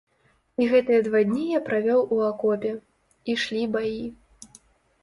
[0.63, 2.73] І гэтыя два дні я правёў у акопе,
[3.37, 4.05] ішлі баі.